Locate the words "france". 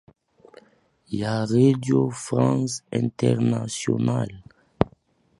2.25-2.73